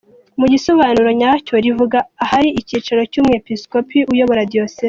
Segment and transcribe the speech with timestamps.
[0.39, 4.79] Mu gisobanuro nyacyo, rivuga ahari icyicaro cy’umwepiskopi uyobora diyosezi.